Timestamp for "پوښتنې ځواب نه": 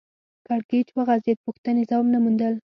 1.45-2.19